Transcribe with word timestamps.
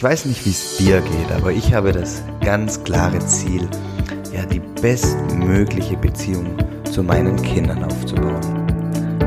Ich 0.00 0.04
weiß 0.04 0.24
nicht, 0.24 0.46
wie 0.46 0.50
es 0.50 0.78
dir 0.78 1.02
geht, 1.02 1.30
aber 1.30 1.52
ich 1.52 1.74
habe 1.74 1.92
das 1.92 2.22
ganz 2.42 2.82
klare 2.82 3.18
Ziel, 3.18 3.68
ja, 4.32 4.46
die 4.46 4.62
bestmögliche 4.80 5.94
Beziehung 5.94 6.56
zu 6.90 7.02
meinen 7.02 7.36
Kindern 7.42 7.84
aufzubauen. 7.84 8.40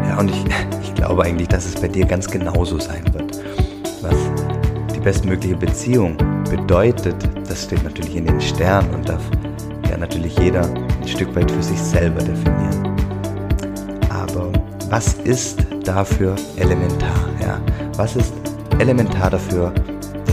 Ja, 0.07 0.19
und 0.19 0.31
ich, 0.31 0.43
ich 0.81 0.95
glaube 0.95 1.25
eigentlich, 1.25 1.47
dass 1.49 1.65
es 1.67 1.79
bei 1.79 1.87
dir 1.87 2.07
ganz 2.07 2.27
genauso 2.27 2.79
sein 2.79 3.03
wird. 3.13 3.39
Was 4.01 4.15
die 4.95 4.99
bestmögliche 4.99 5.57
Beziehung 5.57 6.17
bedeutet, 6.49 7.17
das 7.47 7.65
steht 7.65 7.83
natürlich 7.83 8.15
in 8.15 8.25
den 8.25 8.41
Sternen 8.41 8.95
und 8.95 9.07
darf 9.07 9.21
ja 9.91 9.95
natürlich 9.95 10.35
jeder 10.39 10.63
ein 10.63 11.07
Stück 11.07 11.35
weit 11.35 11.51
für 11.51 11.61
sich 11.61 11.77
selber 11.77 12.23
definieren. 12.23 12.97
Aber 14.09 14.51
was 14.89 15.13
ist 15.23 15.67
dafür 15.83 16.33
elementar? 16.57 17.29
Ja? 17.39 17.61
Was 17.95 18.15
ist 18.15 18.33
elementar 18.79 19.29
dafür, 19.29 19.71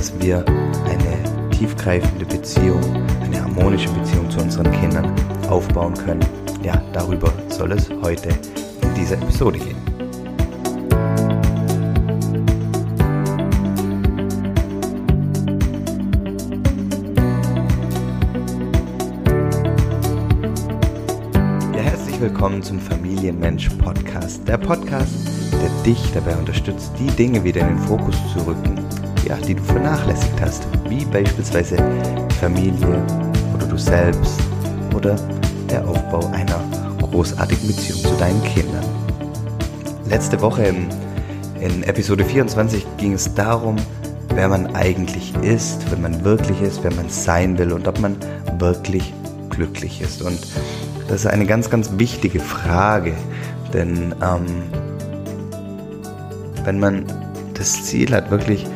dass 0.00 0.18
wir 0.18 0.42
eine 0.86 1.50
tiefgreifende 1.50 2.24
Beziehung, 2.24 2.80
eine 3.20 3.38
harmonische 3.38 3.90
Beziehung 3.90 4.30
zu 4.30 4.40
unseren 4.40 4.72
Kindern 4.72 5.14
aufbauen 5.50 5.92
können. 5.92 6.24
Ja, 6.62 6.82
darüber 6.94 7.30
soll 7.48 7.72
es 7.72 7.90
heute 8.00 8.30
in 8.80 8.94
dieser 8.94 9.16
Episode 9.16 9.58
gehen. 9.58 9.76
Ja, 21.74 21.82
herzlich 21.82 22.18
willkommen 22.22 22.62
zum 22.62 22.80
Familienmensch 22.80 23.68
Podcast. 23.76 24.48
Der 24.48 24.56
Podcast, 24.56 25.28
der 25.52 25.68
dich 25.84 26.10
dabei 26.14 26.34
unterstützt, 26.36 26.90
die 26.98 27.08
Dinge 27.08 27.44
wieder 27.44 27.60
in 27.60 27.76
den 27.76 27.78
Fokus 27.80 28.16
zu 28.32 28.46
rücken, 28.46 28.80
ja, 29.26 29.36
die 29.36 29.54
du 29.54 29.62
vernachlässigt 29.62 30.40
hast, 30.40 30.66
wie 30.88 31.04
beispielsweise 31.04 31.76
Familie 32.40 33.02
oder 33.54 33.66
du 33.66 33.76
selbst 33.76 34.40
oder 34.94 35.16
der 35.70 35.86
Aufbau 35.86 36.26
einer 36.32 36.60
großartigen 37.00 37.66
Beziehung 37.66 38.00
zu 38.00 38.16
deinen 38.18 38.42
Kindern. 38.44 38.84
Letzte 40.08 40.40
Woche 40.40 40.64
in, 40.64 40.88
in 41.60 41.82
Episode 41.84 42.24
24 42.24 42.86
ging 42.96 43.12
es 43.12 43.32
darum, 43.34 43.76
wer 44.34 44.48
man 44.48 44.74
eigentlich 44.74 45.34
ist, 45.42 45.90
wenn 45.90 46.02
man 46.02 46.24
wirklich 46.24 46.60
ist, 46.62 46.82
wer 46.82 46.92
man 46.94 47.08
sein 47.08 47.58
will 47.58 47.72
und 47.72 47.86
ob 47.86 48.00
man 48.00 48.16
wirklich 48.58 49.12
glücklich 49.50 50.00
ist. 50.00 50.22
Und 50.22 50.38
das 51.08 51.20
ist 51.20 51.26
eine 51.26 51.46
ganz, 51.46 51.70
ganz 51.70 51.90
wichtige 51.96 52.40
Frage, 52.40 53.14
denn 53.72 54.14
ähm, 54.22 54.46
wenn 56.64 56.78
man 56.78 57.04
das 57.54 57.84
Ziel 57.84 58.14
hat, 58.14 58.30
wirklich 58.30 58.66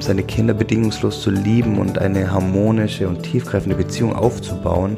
seine 0.00 0.22
Kinder 0.22 0.54
bedingungslos 0.54 1.22
zu 1.22 1.30
lieben 1.30 1.78
und 1.78 1.98
eine 1.98 2.30
harmonische 2.30 3.08
und 3.08 3.22
tiefgreifende 3.22 3.76
Beziehung 3.76 4.14
aufzubauen, 4.14 4.96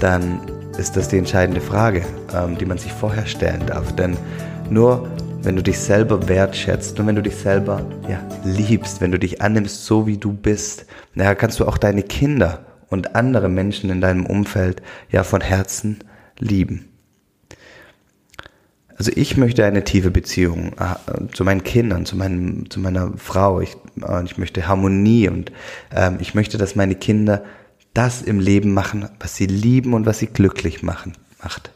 dann 0.00 0.40
ist 0.78 0.96
das 0.96 1.08
die 1.08 1.18
entscheidende 1.18 1.60
Frage, 1.60 2.04
ähm, 2.34 2.58
die 2.58 2.66
man 2.66 2.78
sich 2.78 2.92
vorher 2.92 3.26
stellen 3.26 3.64
darf. 3.66 3.94
Denn 3.96 4.16
nur 4.70 5.08
wenn 5.42 5.56
du 5.56 5.62
dich 5.62 5.78
selber 5.78 6.28
wertschätzt 6.28 6.98
und 6.98 7.06
wenn 7.06 7.14
du 7.14 7.22
dich 7.22 7.36
selber 7.36 7.86
ja, 8.08 8.20
liebst, 8.44 9.00
wenn 9.00 9.12
du 9.12 9.18
dich 9.18 9.42
annimmst, 9.42 9.86
so 9.86 10.06
wie 10.06 10.18
du 10.18 10.32
bist, 10.32 10.86
ja, 11.14 11.34
kannst 11.34 11.60
du 11.60 11.66
auch 11.66 11.78
deine 11.78 12.02
Kinder 12.02 12.66
und 12.88 13.14
andere 13.14 13.48
Menschen 13.48 13.90
in 13.90 14.00
deinem 14.00 14.26
Umfeld 14.26 14.82
ja 15.10 15.22
von 15.22 15.40
Herzen 15.40 15.98
lieben. 16.38 16.95
Also 18.98 19.12
ich 19.14 19.36
möchte 19.36 19.64
eine 19.64 19.84
tiefe 19.84 20.10
Beziehung 20.10 20.72
äh, 20.78 21.32
zu 21.34 21.44
meinen 21.44 21.64
Kindern, 21.64 22.06
zu, 22.06 22.16
meinem, 22.16 22.70
zu 22.70 22.80
meiner 22.80 23.12
Frau. 23.16 23.60
Ich, 23.60 23.76
äh, 24.02 24.24
ich 24.24 24.38
möchte 24.38 24.66
Harmonie 24.66 25.28
und 25.28 25.52
ähm, 25.94 26.16
ich 26.20 26.34
möchte, 26.34 26.56
dass 26.56 26.76
meine 26.76 26.94
Kinder 26.94 27.44
das 27.92 28.22
im 28.22 28.40
Leben 28.40 28.74
machen, 28.74 29.08
was 29.20 29.36
sie 29.36 29.46
lieben 29.46 29.94
und 29.94 30.06
was 30.06 30.18
sie 30.18 30.26
glücklich 30.26 30.82
machen, 30.82 31.12
macht. 31.42 31.70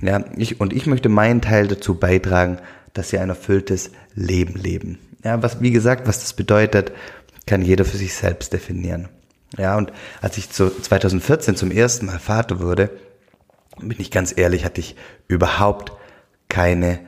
Ja, 0.00 0.24
ich, 0.36 0.60
und 0.60 0.72
ich 0.72 0.86
möchte 0.86 1.08
meinen 1.08 1.42
Teil 1.42 1.68
dazu 1.68 1.94
beitragen, 1.94 2.58
dass 2.94 3.10
sie 3.10 3.18
ein 3.18 3.28
erfülltes 3.28 3.90
Leben 4.14 4.54
leben. 4.54 4.98
Ja, 5.24 5.42
was, 5.42 5.60
wie 5.60 5.70
gesagt, 5.70 6.06
was 6.06 6.20
das 6.20 6.32
bedeutet, 6.32 6.92
kann 7.46 7.62
jeder 7.62 7.84
für 7.84 7.96
sich 7.96 8.14
selbst 8.14 8.52
definieren. 8.52 9.08
Ja, 9.58 9.76
und 9.76 9.92
als 10.22 10.38
ich 10.38 10.50
zu 10.50 10.70
2014 10.70 11.56
zum 11.56 11.70
ersten 11.70 12.06
Mal 12.06 12.18
Vater 12.18 12.60
wurde, 12.60 12.90
bin 13.78 14.00
ich 14.00 14.10
ganz 14.10 14.32
ehrlich, 14.36 14.64
hatte 14.64 14.80
ich 14.80 14.96
überhaupt 15.28 15.92
keine 16.50 17.00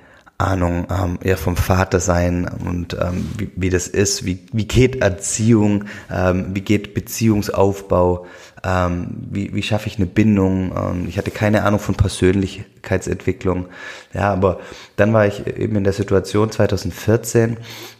Ahnung 0.42 0.86
ähm, 0.90 1.18
eher 1.22 1.36
vom 1.36 1.56
Vater 1.56 2.00
sein 2.00 2.48
und 2.48 2.94
ähm, 2.94 3.30
wie, 3.38 3.50
wie 3.54 3.70
das 3.70 3.86
ist, 3.86 4.24
wie, 4.24 4.40
wie 4.52 4.66
geht 4.66 5.00
Erziehung, 5.00 5.84
ähm, 6.10 6.46
wie 6.54 6.62
geht 6.62 6.94
Beziehungsaufbau, 6.94 8.26
ähm, 8.64 9.08
wie, 9.30 9.54
wie 9.54 9.62
schaffe 9.62 9.86
ich 9.86 9.96
eine 9.96 10.06
Bindung. 10.06 10.72
Ähm, 10.76 11.06
ich 11.08 11.16
hatte 11.16 11.30
keine 11.30 11.62
Ahnung 11.62 11.78
von 11.78 11.94
Persönlichkeitsentwicklung. 11.94 13.66
Ja, 14.12 14.32
aber 14.32 14.60
dann 14.96 15.12
war 15.12 15.26
ich 15.26 15.46
eben 15.46 15.76
in 15.76 15.84
der 15.84 15.92
Situation 15.92 16.50
2014, 16.50 17.56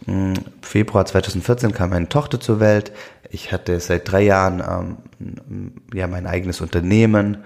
im 0.06 0.34
Februar 0.62 1.06
2014 1.06 1.72
kam 1.72 1.91
meine 1.91 2.09
Tochter 2.09 2.41
zur 2.41 2.59
Welt. 2.59 2.92
Ich 3.30 3.53
hatte 3.53 3.78
seit 3.80 4.10
drei 4.10 4.22
Jahren 4.22 4.98
ähm, 5.20 5.72
ja 5.94 6.06
mein 6.09 6.26
eigenes 6.26 6.60
Unternehmen 6.60 7.38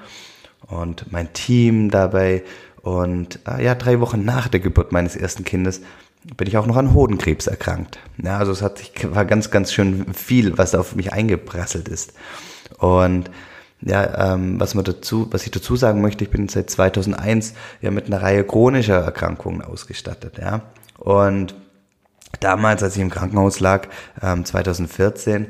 und 0.68 1.12
mein 1.12 1.32
Team 1.32 1.90
dabei 1.90 2.42
und 2.86 3.41
äh, 3.48 3.64
ja, 3.64 3.74
drei 3.74 3.98
Wochen 3.98 4.24
nach 4.24 4.47
der 4.47 4.60
Geburt 4.60 4.92
meines 4.92 5.16
ersten 5.16 5.42
Kindes 5.42 5.80
bin 6.36 6.47
ich 6.47 6.56
auch 6.56 6.66
noch 6.66 6.76
an 6.76 6.94
Hodenkrebs 6.94 7.48
erkrankt. 7.48 7.98
Ja, 8.22 8.38
also 8.38 8.52
es 8.52 8.62
hat 8.62 8.78
sich, 8.78 8.92
war 9.12 9.24
ganz, 9.24 9.50
ganz 9.50 9.72
schön 9.72 10.14
viel, 10.14 10.56
was 10.56 10.72
auf 10.76 10.94
mich 10.94 11.12
eingeprasselt 11.12 11.88
ist. 11.88 12.12
Und 12.78 13.28
ja, 13.80 14.34
ähm, 14.34 14.60
was 14.60 14.76
man 14.76 14.84
dazu, 14.84 15.26
was 15.32 15.42
ich 15.42 15.50
dazu 15.50 15.75
sagen 15.75 16.00
möchte, 16.00 16.22
ich 16.22 16.30
bin 16.30 16.48
seit 16.48 16.70
2001 16.70 17.54
ja 17.80 17.91
mit 17.91 18.06
einer 18.06 18.22
Reihe 18.22 18.44
chronischer 18.44 19.02
Erkrankungen 19.02 19.62
ausgestattet, 19.62 20.38
ja. 20.38 20.62
Und 20.96 21.56
damals, 22.38 22.84
als 22.84 22.94
ich 22.94 23.02
im 23.02 23.10
Krankenhaus 23.10 23.58
lag, 23.58 23.88
ähm, 24.22 24.44
2014, 24.44 25.48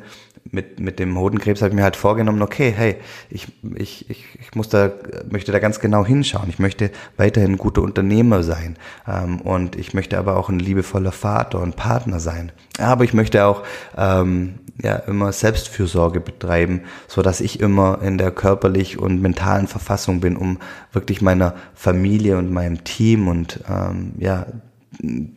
mit, 0.52 0.80
mit 0.80 0.98
dem 0.98 1.18
Hodenkrebs 1.18 1.60
habe 1.62 1.70
ich 1.70 1.74
mir 1.76 1.82
halt 1.82 1.96
vorgenommen, 1.96 2.42
okay, 2.42 2.72
hey, 2.76 2.96
ich, 3.30 3.48
ich, 3.74 4.08
ich, 4.10 4.24
ich 4.40 4.54
muss 4.54 4.68
da, 4.68 4.90
möchte 5.30 5.52
da 5.52 5.58
ganz 5.58 5.80
genau 5.80 6.04
hinschauen. 6.04 6.48
Ich 6.48 6.58
möchte 6.58 6.90
weiterhin 7.16 7.52
ein 7.52 7.58
guter 7.58 7.82
Unternehmer 7.82 8.42
sein. 8.42 8.76
Ähm, 9.06 9.40
und 9.40 9.76
ich 9.76 9.94
möchte 9.94 10.18
aber 10.18 10.36
auch 10.36 10.48
ein 10.48 10.58
liebevoller 10.58 11.12
Vater 11.12 11.60
und 11.60 11.76
Partner 11.76 12.20
sein. 12.20 12.52
Aber 12.78 13.04
ich 13.04 13.14
möchte 13.14 13.44
auch 13.46 13.62
ähm, 13.96 14.60
ja 14.82 14.96
immer 14.96 15.32
Selbstfürsorge 15.32 16.20
betreiben, 16.20 16.82
so 17.08 17.22
dass 17.22 17.40
ich 17.40 17.60
immer 17.60 18.00
in 18.02 18.18
der 18.18 18.30
körperlich 18.30 18.98
und 18.98 19.22
mentalen 19.22 19.66
Verfassung 19.66 20.20
bin, 20.20 20.36
um 20.36 20.58
wirklich 20.92 21.22
meiner 21.22 21.54
Familie 21.74 22.36
und 22.36 22.52
meinem 22.52 22.84
Team 22.84 23.28
und 23.28 23.60
ähm, 23.68 24.12
ja 24.18 24.46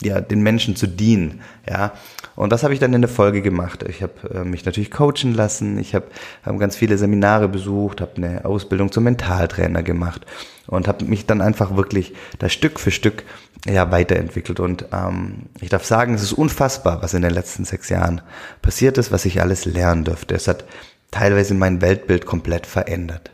ja, 0.01 0.21
den 0.21 0.41
Menschen 0.41 0.75
zu 0.75 0.87
dienen, 0.87 1.41
ja. 1.67 1.93
Und 2.35 2.51
das 2.51 2.63
habe 2.63 2.73
ich 2.73 2.79
dann 2.79 2.93
in 2.93 3.01
der 3.01 3.09
Folge 3.09 3.41
gemacht. 3.41 3.83
Ich 3.87 4.01
habe 4.01 4.13
äh, 4.33 4.43
mich 4.43 4.65
natürlich 4.65 4.91
coachen 4.91 5.33
lassen, 5.33 5.77
ich 5.77 5.93
habe 5.95 6.07
hab 6.43 6.57
ganz 6.59 6.75
viele 6.75 6.97
Seminare 6.97 7.49
besucht, 7.49 8.01
habe 8.01 8.17
eine 8.17 8.45
Ausbildung 8.45 8.91
zum 8.91 9.03
Mentaltrainer 9.03 9.83
gemacht 9.83 10.25
und 10.67 10.87
habe 10.87 11.05
mich 11.05 11.25
dann 11.25 11.41
einfach 11.41 11.75
wirklich 11.75 12.13
da 12.37 12.47
Stück 12.47 12.79
für 12.79 12.91
Stück 12.91 13.23
ja 13.65 13.91
weiterentwickelt. 13.91 14.59
Und 14.59 14.85
ähm, 14.93 15.47
ich 15.61 15.69
darf 15.69 15.85
sagen, 15.85 16.13
es 16.13 16.23
ist 16.23 16.33
unfassbar, 16.33 17.01
was 17.01 17.13
in 17.13 17.21
den 17.21 17.33
letzten 17.33 17.65
sechs 17.65 17.89
Jahren 17.89 18.21
passiert 18.61 18.97
ist, 18.97 19.11
was 19.11 19.25
ich 19.25 19.41
alles 19.41 19.65
lernen 19.65 20.05
dürfte. 20.05 20.35
Es 20.35 20.47
hat 20.47 20.65
teilweise 21.11 21.53
mein 21.53 21.81
Weltbild 21.81 22.25
komplett 22.25 22.65
verändert. 22.65 23.31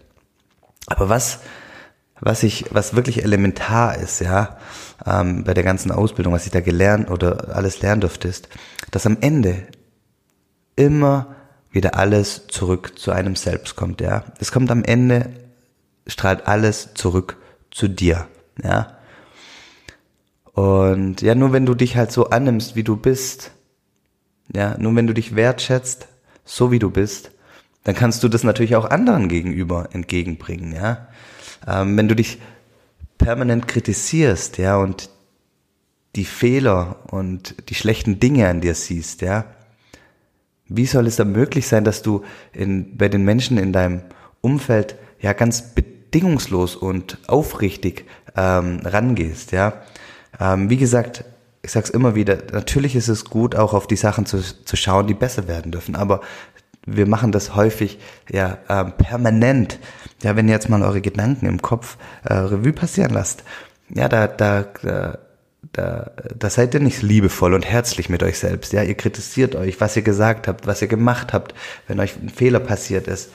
Aber 0.88 1.10
was 1.10 1.40
was 2.26 2.42
ich, 2.42 2.66
was 2.72 2.96
wirklich 2.96 3.24
elementar 3.24 4.00
ist, 4.00 4.20
ja, 4.20 4.58
ähm, 5.06 5.44
bei 5.44 5.54
der 5.54 5.64
ganzen 5.64 5.92
Ausbildung, 5.92 6.34
was 6.34 6.48
ich 6.48 6.52
da 6.52 6.60
gelernt 6.60 7.12
oder 7.12 7.56
alles 7.56 7.82
lernen 7.82 8.02
durfte, 8.02 8.28
ist, 8.28 8.50
dass 8.90 9.06
am 9.06 9.18
Ende 9.22 9.68
immer 10.76 11.36
wieder 11.70 11.96
alles 11.96 12.48
zurück 12.48 12.98
zu 12.98 13.12
einem 13.12 13.36
selbst 13.36 13.76
kommt, 13.76 14.02
ja. 14.02 14.24
Es 14.40 14.52
kommt 14.52 14.72
am 14.72 14.84
Ende, 14.84 15.30
strahlt 16.08 16.48
alles 16.48 16.96
zurück 16.96 17.38
zu 17.70 17.88
dir, 17.88 18.28
ja. 18.62 18.98
Und 20.54 21.22
ja, 21.22 21.36
nur 21.36 21.54
wenn 21.54 21.68
du 21.68 21.76
dich 21.76 21.96
halt 21.96 22.12
so 22.12 22.32
annimmst, 22.32 22.76
wie 22.76 22.84
du 22.84 22.96
bist, 22.98 23.52
ja, 24.52 24.76
nur 24.80 24.96
wenn 24.96 25.06
du 25.06 25.14
dich 25.14 25.36
wertschätzt, 25.36 26.08
so 26.44 26.72
wie 26.72 26.80
du 26.80 26.90
bist, 26.90 27.30
dann 27.84 27.94
kannst 27.94 28.24
du 28.24 28.30
das 28.30 28.44
natürlich 28.44 28.76
auch 28.76 28.86
anderen 28.90 29.30
gegenüber 29.30 29.90
entgegenbringen, 29.92 30.74
ja. 30.74 31.08
Ähm, 31.68 31.98
wenn 31.98 32.08
du 32.08 32.16
dich 32.16 32.40
permanent 33.18 33.68
kritisierst, 33.68 34.58
ja, 34.58 34.78
und 34.78 35.10
die 36.16 36.26
Fehler 36.26 36.98
und 37.12 37.70
die 37.70 37.76
schlechten 37.76 38.20
Dinge 38.20 38.48
an 38.48 38.62
dir 38.62 38.76
siehst, 38.76 39.22
ja, 39.22 39.46
wie 40.68 40.86
soll 40.86 41.08
es 41.08 41.16
dann 41.16 41.32
möglich 41.32 41.68
sein, 41.68 41.84
dass 41.84 42.02
du 42.02 42.24
in, 42.54 42.98
bei 42.98 43.10
den 43.10 43.24
Menschen 43.24 43.58
in 43.58 43.72
deinem 43.74 44.02
Umfeld 44.42 44.96
ja 45.20 45.34
ganz 45.34 45.74
bedingungslos 45.74 46.76
und 46.76 47.20
aufrichtig 47.28 48.06
ähm, 48.36 48.80
rangehst, 48.84 49.52
ja? 49.52 49.74
Ähm, 50.40 50.70
wie 50.70 50.78
gesagt, 50.78 51.24
ich 51.62 51.72
sag's 51.72 51.90
immer 51.90 52.16
wieder, 52.16 52.38
natürlich 52.52 52.96
ist 52.96 53.08
es 53.08 53.26
gut, 53.26 53.56
auch 53.56 53.74
auf 53.74 53.88
die 53.88 53.96
Sachen 53.96 54.26
zu, 54.26 54.40
zu 54.42 54.76
schauen, 54.76 55.08
die 55.08 55.14
besser 55.14 55.48
werden 55.48 55.72
dürfen, 55.72 55.96
aber 55.96 56.22
wir 56.86 57.08
machen 57.08 57.32
das 57.32 57.56
häufig 57.56 58.00
ja 58.32 58.58
ähm, 58.70 58.94
permanent. 58.98 59.80
Ja, 60.24 60.36
wenn 60.36 60.48
ihr 60.48 60.54
jetzt 60.54 60.70
mal 60.70 60.82
eure 60.82 61.02
Gedanken 61.02 61.46
im 61.46 61.62
Kopf 61.62 61.98
äh, 62.24 62.34
Revue 62.34 62.74
passieren 62.74 63.12
lasst, 63.12 63.44
ja, 63.94 64.08
da, 64.08 64.28
da, 64.28 64.66
da, 64.82 65.20
da, 65.74 66.12
da 66.38 66.50
seid 66.50 66.74
ihr 66.74 66.80
nicht 66.80 67.02
liebevoll 67.02 67.54
und 67.54 67.66
herzlich 67.66 68.10
mit 68.10 68.24
euch 68.24 68.40
selbst. 68.40 68.74
Ja, 68.74 68.84
ihr 68.84 68.96
kritisiert 68.96 69.56
euch, 69.56 69.80
was 69.82 69.96
ihr 69.96 70.02
gesagt 70.02 70.48
habt, 70.48 70.68
was 70.68 70.82
ihr 70.82 70.88
gemacht 70.88 71.34
habt, 71.34 71.54
wenn 71.88 72.00
euch 72.00 72.16
ein 72.16 72.30
Fehler 72.30 72.60
passiert 72.60 73.08
ist. 73.08 73.32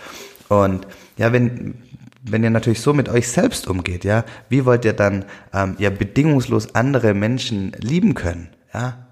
Und 0.48 0.86
ja, 1.16 1.32
wenn, 1.32 1.74
wenn 2.22 2.42
ihr 2.42 2.50
natürlich 2.50 2.80
so 2.80 2.92
mit 2.92 3.08
euch 3.08 3.28
selbst 3.28 3.68
umgeht, 3.68 4.04
ja, 4.04 4.24
wie 4.48 4.64
wollt 4.64 4.84
ihr 4.84 4.92
dann 4.92 5.24
ähm, 5.54 5.76
ja 5.78 5.90
bedingungslos 5.90 6.74
andere 6.74 7.14
Menschen 7.14 7.72
lieben 7.78 8.14
können? 8.14 8.48
Ja, 8.74 9.06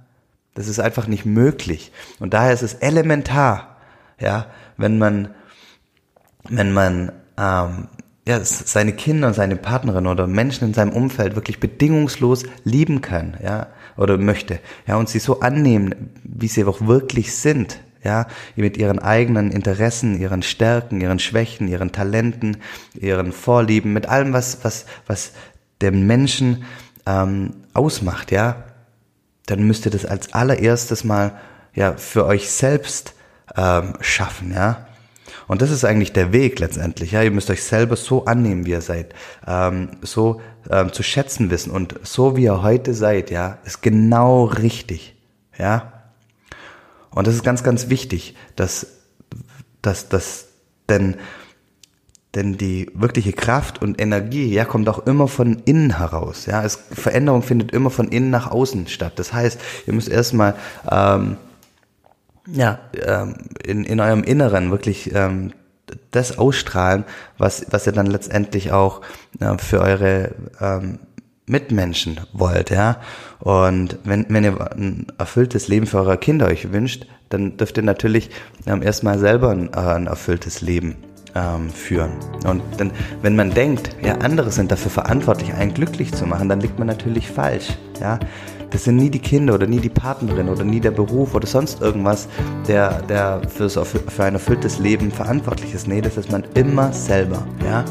das 0.55 0.67
ist 0.67 0.81
einfach 0.81 1.07
nicht 1.07 1.25
möglich. 1.25 1.93
Und 2.19 2.35
daher 2.35 2.53
ist 2.53 2.63
es 2.63 2.75
elementar, 2.75 3.68
ja, 4.21 4.47
wenn 4.77 4.99
man, 4.99 5.35
wenn 6.49 6.73
man 6.73 7.13
ähm, 7.39 7.89
ja, 8.27 8.41
seine 8.45 8.93
Kinder 8.93 9.29
und 9.29 9.35
seine 9.35 9.57
Partnerin 9.57 10.07
oder 10.07 10.27
Menschen 10.27 10.69
in 10.69 10.75
seinem 10.75 10.93
Umfeld 10.93 11.35
wirklich 11.35 11.61
bedingungslos 11.61 12.45
lieben 12.63 13.01
kann, 13.01 13.39
ja, 13.43 13.69
oder 13.97 14.19
möchte, 14.19 14.61
ja, 14.87 14.97
und 14.97 15.09
sie 15.09 15.19
so 15.19 15.41
annehmen, 15.41 16.11
wie 16.25 16.49
sie 16.49 16.65
auch 16.65 16.87
wirklich 16.87 17.35
sind, 17.35 17.81
ja, 18.05 18.27
mit 18.55 18.77
ihren 18.77 18.99
eigenen 18.99 19.51
Interessen, 19.51 20.21
ihren 20.21 20.43
Stärken, 20.43 21.01
ihren 21.01 21.19
Schwächen, 21.19 21.69
ihren 21.69 21.91
Talenten, 21.91 22.59
ihren 22.95 23.33
Vorlieben, 23.33 23.93
mit 23.93 24.07
allem, 24.07 24.33
was, 24.33 24.63
was, 24.63 24.85
was 25.07 25.33
den 25.81 26.07
Menschen 26.07 26.65
ähm, 27.07 27.55
ausmacht, 27.73 28.31
ja, 28.31 28.65
dann 29.47 29.67
müsst 29.67 29.87
ihr 29.87 29.91
das 29.91 30.05
als 30.05 30.35
allererstes 30.35 31.05
mal 31.05 31.33
ja 31.75 31.95
für 31.95 32.27
euch 32.27 32.51
selbst 32.51 33.15
ähm, 33.57 33.95
schaffen, 34.01 34.53
ja. 34.53 34.89
Und 35.49 35.63
das 35.63 35.71
ist 35.71 35.85
eigentlich 35.85 36.13
der 36.13 36.33
Weg 36.33 36.59
letztendlich. 36.59 37.13
Ja, 37.13 37.23
ihr 37.23 37.31
müsst 37.31 37.51
euch 37.51 37.65
selber 37.65 37.97
so 37.97 38.27
annehmen, 38.27 38.67
wie 38.67 38.73
ihr 38.73 38.83
seid, 38.83 39.15
ähm, 39.47 39.91
so 40.03 40.41
ähm, 40.71 40.93
zu 40.93 41.03
schätzen 41.03 41.51
wissen 41.51 41.71
und 41.71 41.95
so 42.03 42.37
wie 42.37 42.45
ihr 42.45 42.63
heute 42.63 42.95
seid, 42.95 43.31
ja, 43.31 43.59
ist 43.65 43.83
genau 43.83 44.45
richtig, 44.45 45.17
ja. 45.59 45.93
Und 47.11 47.27
das 47.27 47.35
ist 47.35 47.45
ganz, 47.45 47.65
ganz 47.65 47.89
wichtig, 47.89 48.37
dass, 48.57 48.87
dass, 49.81 50.11
dass, 50.11 50.49
denn, 50.91 51.17
denn 52.35 52.59
die 52.59 52.91
wirkliche 52.95 53.33
Kraft 53.33 53.81
und 53.81 54.01
Energie, 54.01 54.53
ja, 54.53 54.67
kommt 54.67 54.89
auch 54.91 55.07
immer 55.07 55.29
von 55.29 55.63
innen 55.65 55.97
heraus, 55.97 56.45
ja. 56.45 56.63
Es, 56.63 56.79
Veränderung 56.93 57.43
findet 57.43 57.73
immer 57.73 57.91
von 57.91 58.09
innen 58.09 58.31
nach 58.31 58.51
außen 58.51 58.87
statt. 58.89 59.15
Das 59.17 59.33
heißt, 59.33 59.59
ihr 59.87 59.95
müsst 59.95 60.11
erstmal 60.11 60.55
ähm, 60.91 61.39
ja, 62.53 62.79
ähm, 62.95 63.35
in, 63.65 63.85
in 63.85 64.01
eurem 64.01 64.23
Inneren 64.23 64.71
wirklich 64.71 65.15
ähm, 65.15 65.53
das 66.11 66.39
ausstrahlen, 66.39 67.05
was, 67.39 67.67
was 67.71 67.87
ihr 67.87 67.93
dann 67.93 68.07
letztendlich 68.07 68.73
auch 68.73 69.01
äh, 69.41 69.57
für 69.59 69.81
eure 69.81 70.35
ähm, 70.61 70.99
Mitmenschen 71.47 72.21
wollt, 72.33 72.71
ja. 72.71 72.99
Und 73.41 73.99
wenn, 74.05 74.27
wenn 74.29 74.45
ihr 74.45 74.73
ein 74.73 75.07
erfülltes 75.19 75.69
Leben 75.69 75.87
für 75.87 75.99
eure 75.99 76.19
Kinder 76.19 76.47
euch 76.47 76.73
wünscht, 76.73 77.07
dann 77.31 77.57
dürft 77.57 77.77
ihr 77.77 77.83
natürlich 77.83 78.31
ähm, 78.67 78.83
erstmal 78.83 79.19
selber 79.19 79.51
ein, 79.51 79.73
äh, 79.73 79.79
ein 79.79 80.07
erfülltes 80.07 80.61
Leben 80.61 80.97
ähm, 81.35 81.71
führen. 81.71 82.13
Und 82.45 82.63
dann, 82.77 82.91
wenn 83.23 83.37
man 83.37 83.51
denkt, 83.51 83.97
ja, 84.03 84.17
andere 84.19 84.51
sind 84.51 84.71
dafür 84.71 84.91
verantwortlich, 84.91 85.55
einen 85.55 85.75
glücklich 85.75 86.13
zu 86.13 86.27
machen, 86.27 86.49
dann 86.49 86.61
liegt 86.61 86.79
man 86.79 86.89
natürlich 86.89 87.29
falsch, 87.29 87.79
ja. 88.01 88.19
Das 88.71 88.85
sind 88.85 88.97
nie 88.97 89.11
die 89.11 89.19
Kinder 89.19 89.55
oder 89.55 89.67
nie 89.67 89.81
die 89.81 89.89
Partnerin 89.89 90.49
oder 90.49 90.65
nie 90.65 90.81
der 90.81 90.91
Beruf 90.91 91.35
oder 91.35 91.47
sonst 91.47 91.81
irgendwas, 91.81 92.29
der, 92.67 93.01
der 93.03 93.41
für, 93.49 93.69
für 93.71 94.25
ein 94.25 94.35
erfülltes 94.35 94.79
Leben 94.79 95.11
verantwortlich 95.11 95.73
ist. 95.75 95.89
Nee, 95.89 96.01
das 96.01 96.17
ist 96.17 96.31
man 96.31 96.45
immer 96.55 96.93
selber, 96.93 97.47
ja. 97.65 97.85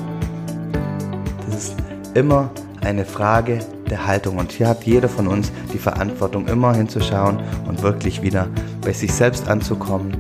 Das 1.46 1.56
ist 1.56 1.76
immer 2.14 2.52
eine 2.82 3.06
Frage 3.06 3.60
der 3.90 4.06
Haltung. 4.06 4.38
Und 4.38 4.52
hier 4.52 4.68
hat 4.68 4.84
jeder 4.84 5.10
von 5.10 5.28
uns 5.28 5.52
die 5.74 5.80
Verantwortung, 5.80 6.48
immer 6.48 6.76
hinzuschauen 6.76 7.40
und 7.68 7.82
wirklich 7.82 8.22
wieder 8.22 8.48
bei 8.82 8.94
sich 8.94 9.14
selbst 9.14 9.48
anzukommen 9.48 10.16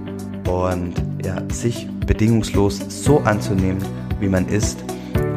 und 0.47 0.93
ja, 1.23 1.41
sich 1.51 1.87
bedingungslos 2.05 2.79
so 2.87 3.19
anzunehmen, 3.19 3.83
wie 4.19 4.29
man 4.29 4.47
ist 4.47 4.83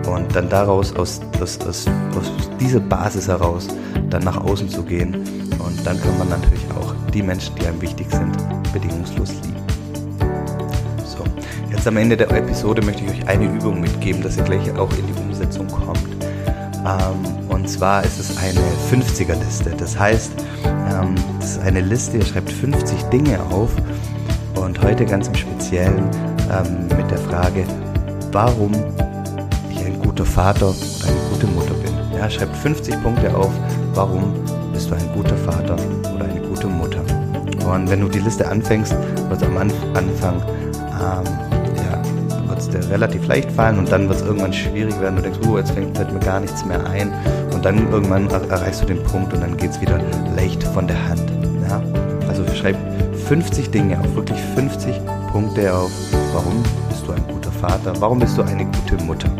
und 0.08 0.34
dann 0.34 0.48
daraus, 0.48 0.94
aus, 0.96 1.20
aus, 1.40 1.58
aus, 1.60 1.86
aus 2.16 2.50
dieser 2.58 2.80
Basis 2.80 3.28
heraus, 3.28 3.68
dann 4.08 4.24
nach 4.24 4.36
außen 4.38 4.68
zu 4.68 4.82
gehen. 4.82 5.14
Und 5.58 5.86
dann 5.86 6.00
kann 6.00 6.18
man 6.18 6.28
natürlich 6.28 6.64
auch 6.78 6.94
die 7.12 7.22
Menschen, 7.22 7.54
die 7.56 7.66
einem 7.66 7.80
wichtig 7.80 8.06
sind, 8.10 8.32
bedingungslos 8.72 9.30
lieben. 9.30 9.56
So, 11.04 11.24
jetzt 11.70 11.86
am 11.86 11.96
Ende 11.96 12.16
der 12.16 12.30
Episode 12.30 12.82
möchte 12.82 13.04
ich 13.04 13.10
euch 13.10 13.28
eine 13.28 13.44
Übung 13.44 13.80
mitgeben, 13.80 14.22
dass 14.22 14.36
ihr 14.36 14.44
gleich 14.44 14.70
auch 14.78 14.90
in 14.96 15.06
die 15.06 15.20
Umsetzung 15.20 15.66
kommt. 15.68 16.24
Ähm, 16.86 17.48
und 17.48 17.68
zwar 17.68 18.04
ist 18.04 18.18
es 18.18 18.36
eine 18.38 18.60
50er-Liste. 18.90 19.70
Das 19.76 19.98
heißt, 19.98 20.32
ähm, 20.64 21.14
das 21.38 21.52
ist 21.52 21.60
eine 21.60 21.80
Liste, 21.80 22.18
ihr 22.18 22.24
schreibt 22.24 22.50
50 22.50 23.02
Dinge 23.04 23.38
auf 23.50 23.70
und 24.56 24.80
heute 24.82 25.04
ganz 25.04 25.28
im 25.28 25.34
Speziellen 25.34 26.08
ähm, 26.50 26.88
mit 26.96 27.10
der 27.10 27.18
Frage, 27.18 27.64
warum 28.32 28.72
guter 30.10 30.26
Vater 30.26 30.66
oder 30.66 30.76
eine 31.06 31.20
gute 31.30 31.46
Mutter 31.46 31.74
bin. 31.74 32.18
Ja, 32.18 32.28
schreibt 32.28 32.56
50 32.56 33.00
Punkte 33.00 33.32
auf, 33.32 33.52
warum 33.94 34.34
bist 34.72 34.90
du 34.90 34.94
ein 34.96 35.08
guter 35.14 35.36
Vater 35.36 35.76
oder 36.12 36.24
eine 36.24 36.40
gute 36.40 36.66
Mutter. 36.66 37.00
Und 37.64 37.88
wenn 37.88 38.00
du 38.00 38.08
die 38.08 38.18
Liste 38.18 38.48
anfängst, 38.48 38.92
wird 39.28 39.40
es 39.40 39.46
am 39.46 39.56
Anfang 39.56 40.42
ähm, 41.00 41.24
ja, 41.76 42.48
wird's 42.48 42.68
dir 42.68 42.90
relativ 42.90 43.24
leicht 43.28 43.52
fallen 43.52 43.78
und 43.78 43.92
dann 43.92 44.08
wird 44.08 44.20
es 44.20 44.26
irgendwann 44.26 44.52
schwierig 44.52 45.00
werden. 45.00 45.16
Du 45.16 45.22
denkst, 45.22 45.38
oh, 45.48 45.58
jetzt 45.58 45.70
fällt 45.70 46.12
mir 46.12 46.18
gar 46.18 46.40
nichts 46.40 46.64
mehr 46.64 46.84
ein. 46.86 47.12
Und 47.54 47.64
dann 47.64 47.88
irgendwann 47.92 48.28
erreichst 48.28 48.82
du 48.82 48.86
den 48.86 49.02
Punkt 49.04 49.32
und 49.32 49.40
dann 49.40 49.56
geht 49.56 49.70
es 49.70 49.80
wieder 49.80 50.00
leicht 50.34 50.64
von 50.64 50.88
der 50.88 51.08
Hand. 51.08 51.30
Ja? 51.68 51.80
Also 52.26 52.44
schreib 52.52 52.76
50 53.28 53.70
Dinge 53.70 53.96
auf, 54.00 54.12
wirklich 54.16 54.40
50 54.56 54.92
Punkte 55.30 55.72
auf, 55.72 55.92
warum 56.32 56.64
bist 56.88 57.06
du 57.06 57.12
ein 57.12 57.22
guter 57.28 57.52
Vater, 57.52 57.92
warum 58.00 58.18
bist 58.18 58.36
du 58.36 58.42
eine 58.42 58.64
gute 58.64 58.96
Mutter 59.04 59.30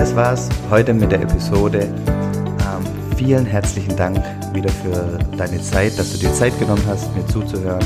das 0.00 0.16
war's 0.16 0.48
heute 0.70 0.94
mit 0.94 1.12
der 1.12 1.20
Episode. 1.20 1.80
Ähm, 1.80 3.16
vielen 3.18 3.44
herzlichen 3.44 3.94
Dank 3.96 4.16
wieder 4.54 4.70
für 4.70 5.18
deine 5.36 5.60
Zeit, 5.60 5.98
dass 5.98 6.12
du 6.12 6.18
dir 6.18 6.32
Zeit 6.32 6.58
genommen 6.58 6.82
hast, 6.86 7.14
mir 7.14 7.26
zuzuhören. 7.26 7.84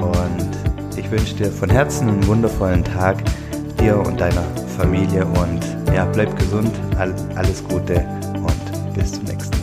Und 0.00 0.96
ich 0.96 1.10
wünsche 1.10 1.34
dir 1.34 1.52
von 1.52 1.68
Herzen 1.68 2.08
einen 2.08 2.26
wundervollen 2.26 2.82
Tag, 2.82 3.18
dir 3.78 3.98
und 3.98 4.18
deiner 4.18 4.42
Familie. 4.78 5.26
Und 5.26 5.60
ja, 5.94 6.06
bleib 6.06 6.34
gesund, 6.38 6.72
alles 6.96 7.62
Gute 7.62 8.06
und 8.36 8.94
bis 8.94 9.12
zum 9.12 9.24
nächsten 9.24 9.50
Mal. 9.50 9.57